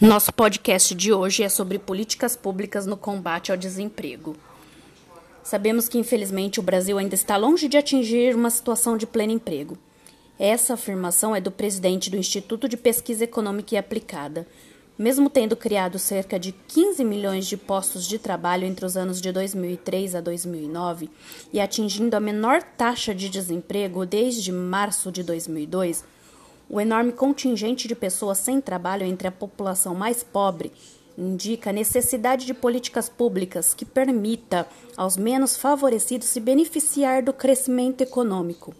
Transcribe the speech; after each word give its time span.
Nosso 0.00 0.32
podcast 0.32 0.94
de 0.94 1.12
hoje 1.12 1.42
é 1.42 1.48
sobre 1.50 1.78
políticas 1.78 2.34
públicas 2.34 2.86
no 2.86 2.96
combate 2.96 3.52
ao 3.52 3.58
desemprego. 3.58 4.34
Sabemos 5.44 5.90
que, 5.90 5.98
infelizmente, 5.98 6.58
o 6.58 6.62
Brasil 6.62 6.96
ainda 6.96 7.14
está 7.14 7.36
longe 7.36 7.68
de 7.68 7.76
atingir 7.76 8.34
uma 8.34 8.48
situação 8.48 8.96
de 8.96 9.06
pleno 9.06 9.34
emprego. 9.34 9.76
Essa 10.38 10.72
afirmação 10.72 11.36
é 11.36 11.40
do 11.40 11.50
presidente 11.50 12.08
do 12.08 12.16
Instituto 12.16 12.66
de 12.66 12.78
Pesquisa 12.78 13.24
Econômica 13.24 13.74
e 13.74 13.78
Aplicada. 13.78 14.46
Mesmo 14.98 15.28
tendo 15.28 15.54
criado 15.54 15.98
cerca 15.98 16.38
de 16.38 16.52
15 16.52 17.04
milhões 17.04 17.46
de 17.46 17.58
postos 17.58 18.06
de 18.06 18.18
trabalho 18.18 18.64
entre 18.64 18.86
os 18.86 18.96
anos 18.96 19.20
de 19.20 19.30
2003 19.30 20.14
a 20.14 20.22
2009 20.22 21.10
e 21.52 21.60
atingindo 21.60 22.16
a 22.16 22.20
menor 22.20 22.62
taxa 22.62 23.14
de 23.14 23.28
desemprego 23.28 24.06
desde 24.06 24.50
março 24.50 25.12
de 25.12 25.22
2002, 25.22 26.04
o 26.70 26.80
enorme 26.80 27.10
contingente 27.10 27.88
de 27.88 27.96
pessoas 27.96 28.38
sem 28.38 28.60
trabalho 28.60 29.04
entre 29.04 29.26
a 29.26 29.32
população 29.32 29.92
mais 29.92 30.22
pobre 30.22 30.72
indica 31.18 31.70
a 31.70 31.72
necessidade 31.72 32.46
de 32.46 32.54
políticas 32.54 33.08
públicas 33.08 33.74
que 33.74 33.84
permita 33.84 34.66
aos 34.96 35.16
menos 35.16 35.56
favorecidos 35.56 36.28
se 36.28 36.38
beneficiar 36.38 37.22
do 37.22 37.32
crescimento 37.32 38.02
econômico. 38.02 38.72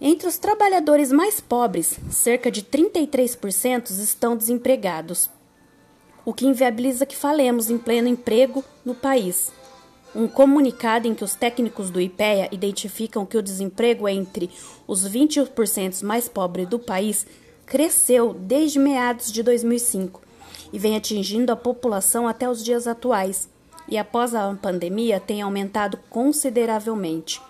Entre 0.00 0.26
os 0.26 0.36
trabalhadores 0.36 1.12
mais 1.12 1.40
pobres, 1.40 1.96
cerca 2.10 2.50
de 2.50 2.62
33% 2.62 3.90
estão 3.90 4.36
desempregados, 4.36 5.30
o 6.24 6.34
que 6.34 6.44
inviabiliza 6.44 7.06
que 7.06 7.16
falemos 7.16 7.70
em 7.70 7.78
pleno 7.78 8.08
emprego 8.08 8.64
no 8.84 8.96
país. 8.96 9.52
Um 10.14 10.28
comunicado 10.28 11.08
em 11.08 11.14
que 11.14 11.24
os 11.24 11.34
técnicos 11.34 11.88
do 11.88 12.00
IPEA 12.00 12.48
identificam 12.52 13.24
que 13.24 13.36
o 13.36 13.42
desemprego 13.42 14.06
entre 14.06 14.50
os 14.86 15.08
20% 15.08 16.02
mais 16.04 16.28
pobres 16.28 16.68
do 16.68 16.78
país 16.78 17.26
cresceu 17.64 18.34
desde 18.34 18.78
meados 18.78 19.32
de 19.32 19.42
2005 19.42 20.20
e 20.70 20.78
vem 20.78 20.96
atingindo 20.96 21.50
a 21.50 21.56
população 21.56 22.28
até 22.28 22.48
os 22.48 22.62
dias 22.62 22.86
atuais, 22.86 23.48
e 23.88 23.98
após 23.98 24.34
a 24.34 24.52
pandemia 24.54 25.18
tem 25.18 25.42
aumentado 25.42 25.98
consideravelmente. 26.08 27.40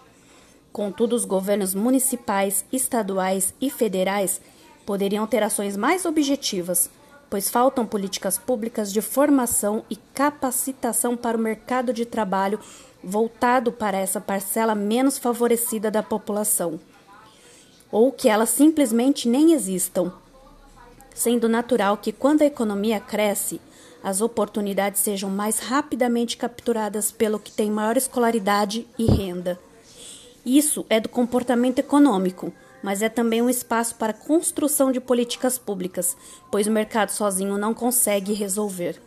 Contudo, 0.72 1.14
os 1.14 1.24
governos 1.24 1.74
municipais, 1.74 2.64
estaduais 2.72 3.54
e 3.60 3.70
federais 3.70 4.40
poderiam 4.86 5.26
ter 5.26 5.42
ações 5.42 5.76
mais 5.76 6.04
objetivas 6.04 6.90
pois 7.32 7.48
faltam 7.48 7.86
políticas 7.86 8.36
públicas 8.36 8.92
de 8.92 9.00
formação 9.00 9.86
e 9.88 9.96
capacitação 9.96 11.16
para 11.16 11.34
o 11.34 11.40
mercado 11.40 11.90
de 11.90 12.04
trabalho 12.04 12.60
voltado 13.02 13.72
para 13.72 13.96
essa 13.96 14.20
parcela 14.20 14.74
menos 14.74 15.16
favorecida 15.16 15.90
da 15.90 16.02
população, 16.02 16.78
ou 17.90 18.12
que 18.12 18.28
elas 18.28 18.50
simplesmente 18.50 19.26
nem 19.30 19.54
existam, 19.54 20.12
sendo 21.14 21.48
natural 21.48 21.96
que 21.96 22.12
quando 22.12 22.42
a 22.42 22.44
economia 22.44 23.00
cresce, 23.00 23.62
as 24.04 24.20
oportunidades 24.20 25.00
sejam 25.00 25.30
mais 25.30 25.58
rapidamente 25.58 26.36
capturadas 26.36 27.10
pelo 27.10 27.38
que 27.38 27.50
tem 27.50 27.70
maior 27.70 27.96
escolaridade 27.96 28.86
e 28.98 29.06
renda. 29.06 29.58
Isso 30.44 30.84
é 30.90 31.00
do 31.00 31.08
comportamento 31.08 31.78
econômico, 31.78 32.52
mas 32.82 33.02
é 33.02 33.08
também 33.08 33.40
um 33.40 33.48
espaço 33.48 33.94
para 33.94 34.12
construção 34.12 34.90
de 34.90 35.00
políticas 35.00 35.56
públicas, 35.56 36.16
pois 36.50 36.66
o 36.66 36.70
mercado 36.72 37.10
sozinho 37.10 37.56
não 37.56 37.72
consegue 37.72 38.32
resolver, 38.32 39.00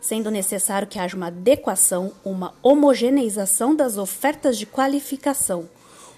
sendo 0.00 0.30
necessário 0.30 0.86
que 0.86 0.98
haja 0.98 1.16
uma 1.16 1.28
adequação, 1.28 2.12
uma 2.24 2.54
homogeneização 2.62 3.74
das 3.74 3.96
ofertas 3.96 4.58
de 4.58 4.66
qualificação. 4.66 5.68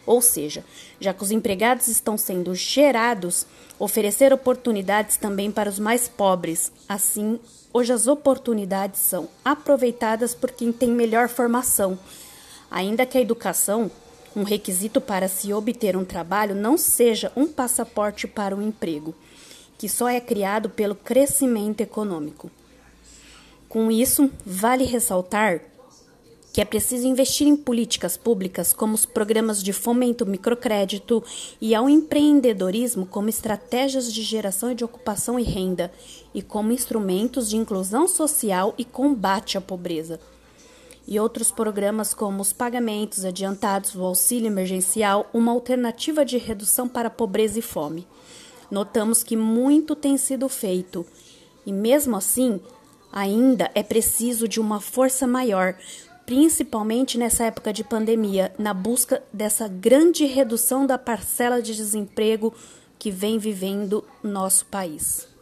Ou 0.06 0.20
seja, 0.20 0.64
já 1.00 1.14
que 1.14 1.22
os 1.22 1.30
empregados 1.30 1.88
estão 1.88 2.18
sendo 2.18 2.54
gerados, 2.54 3.46
oferecer 3.78 4.32
oportunidades 4.32 5.16
também 5.16 5.50
para 5.50 5.70
os 5.70 5.78
mais 5.78 6.08
pobres. 6.08 6.70
Assim, 6.88 7.40
hoje 7.72 7.92
as 7.92 8.06
oportunidades 8.06 9.00
são 9.00 9.28
aproveitadas 9.44 10.34
por 10.34 10.50
quem 10.50 10.72
tem 10.72 10.90
melhor 10.90 11.28
formação. 11.28 11.98
Ainda 12.70 13.06
que 13.06 13.16
a 13.16 13.20
educação 13.20 13.90
um 14.36 14.42
requisito 14.42 15.00
para 15.00 15.28
se 15.28 15.52
obter 15.52 15.96
um 15.96 16.04
trabalho 16.04 16.54
não 16.54 16.76
seja 16.76 17.30
um 17.36 17.46
passaporte 17.46 18.26
para 18.26 18.54
o 18.54 18.58
um 18.58 18.62
emprego, 18.62 19.14
que 19.78 19.88
só 19.88 20.08
é 20.08 20.20
criado 20.20 20.68
pelo 20.68 20.94
crescimento 20.94 21.80
econômico. 21.80 22.50
Com 23.68 23.90
isso, 23.90 24.30
vale 24.44 24.84
ressaltar 24.84 25.60
que 26.52 26.60
é 26.60 26.64
preciso 26.64 27.08
investir 27.08 27.48
em 27.48 27.56
políticas 27.56 28.16
públicas 28.16 28.72
como 28.72 28.94
os 28.94 29.04
programas 29.04 29.60
de 29.60 29.72
fomento 29.72 30.24
microcrédito 30.24 31.20
e 31.60 31.74
ao 31.74 31.88
empreendedorismo 31.88 33.06
como 33.06 33.28
estratégias 33.28 34.12
de 34.12 34.22
geração 34.22 34.72
de 34.72 34.84
ocupação 34.84 35.36
e 35.36 35.42
renda 35.42 35.92
e 36.32 36.40
como 36.40 36.70
instrumentos 36.70 37.50
de 37.50 37.56
inclusão 37.56 38.06
social 38.06 38.72
e 38.78 38.84
combate 38.84 39.58
à 39.58 39.60
pobreza 39.60 40.20
e 41.06 41.20
outros 41.20 41.50
programas 41.50 42.14
como 42.14 42.40
os 42.40 42.52
pagamentos 42.52 43.24
adiantados, 43.24 43.94
o 43.94 44.02
auxílio 44.02 44.46
emergencial, 44.46 45.28
uma 45.32 45.52
alternativa 45.52 46.24
de 46.24 46.38
redução 46.38 46.88
para 46.88 47.10
pobreza 47.10 47.58
e 47.58 47.62
fome. 47.62 48.06
Notamos 48.70 49.22
que 49.22 49.36
muito 49.36 49.94
tem 49.94 50.16
sido 50.16 50.48
feito 50.48 51.06
e, 51.66 51.72
mesmo 51.72 52.16
assim, 52.16 52.60
ainda 53.12 53.70
é 53.74 53.82
preciso 53.82 54.48
de 54.48 54.60
uma 54.60 54.80
força 54.80 55.26
maior, 55.26 55.76
principalmente 56.26 57.18
nessa 57.18 57.44
época 57.44 57.72
de 57.72 57.84
pandemia, 57.84 58.54
na 58.58 58.72
busca 58.72 59.22
dessa 59.32 59.68
grande 59.68 60.24
redução 60.24 60.86
da 60.86 60.96
parcela 60.96 61.60
de 61.60 61.74
desemprego 61.74 62.52
que 62.98 63.10
vem 63.10 63.38
vivendo 63.38 64.02
nosso 64.22 64.64
país. 64.66 65.33